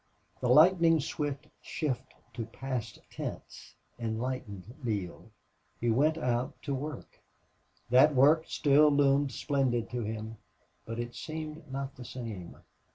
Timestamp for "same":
12.05-12.55